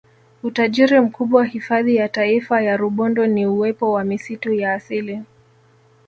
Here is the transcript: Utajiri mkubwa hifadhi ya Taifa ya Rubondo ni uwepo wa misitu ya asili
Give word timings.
Utajiri 0.43 0.99
mkubwa 0.99 1.45
hifadhi 1.45 1.95
ya 1.95 2.09
Taifa 2.09 2.61
ya 2.61 2.77
Rubondo 2.77 3.27
ni 3.27 3.45
uwepo 3.45 3.91
wa 3.91 4.03
misitu 4.03 4.53
ya 4.53 4.73
asili 4.73 5.21